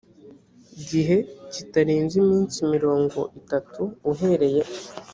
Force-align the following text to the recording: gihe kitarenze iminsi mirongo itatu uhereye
gihe 0.89 1.17
kitarenze 1.53 2.13
iminsi 2.23 2.57
mirongo 2.73 3.19
itatu 3.39 3.81
uhereye 4.11 4.61